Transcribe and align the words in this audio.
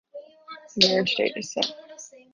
The 0.77 0.87
marriage 0.87 1.13
date 1.13 1.33
is 1.35 1.53
set. 1.53 1.75